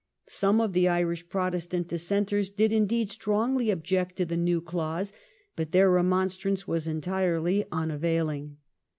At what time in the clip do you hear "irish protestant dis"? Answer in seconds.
0.87-2.09